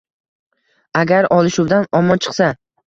[1.03, 2.55] agar olishuvdan omon chiqsa